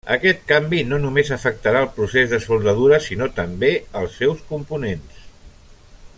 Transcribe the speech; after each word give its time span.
Aquest 0.13 0.39
canvi 0.51 0.77
no 0.93 0.97
només 1.03 1.29
afectarà 1.35 1.83
el 1.85 1.91
procés 1.97 2.31
de 2.31 2.39
soldadura 2.47 2.99
sinó 3.09 3.29
també 3.41 3.71
als 4.01 4.19
seus 4.23 4.43
components. 4.55 5.25